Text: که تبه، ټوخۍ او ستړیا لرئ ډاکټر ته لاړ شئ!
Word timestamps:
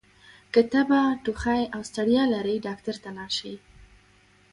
که 0.53 0.61
تبه، 0.71 1.01
ټوخۍ 1.23 1.61
او 1.75 1.81
ستړیا 1.89 2.23
لرئ 2.33 2.57
ډاکټر 2.67 2.95
ته 3.03 3.09
لاړ 3.17 3.29
شئ! 3.37 3.55